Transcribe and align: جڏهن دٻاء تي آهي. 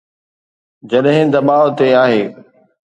جڏهن 0.89 1.27
دٻاء 1.33 1.65
تي 1.77 1.87
آهي. 2.03 2.21